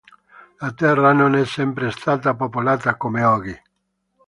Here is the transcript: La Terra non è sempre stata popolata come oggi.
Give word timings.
La 0.61 0.71
Terra 0.73 1.13
non 1.13 1.35
è 1.35 1.45
sempre 1.45 1.91
stata 1.91 2.33
popolata 2.33 2.95
come 2.95 3.23
oggi. 3.23 3.61